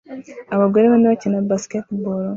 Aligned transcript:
Abagabo 0.55 0.83
bane 0.91 1.05
bakina 1.11 1.45
basketball 1.49 2.21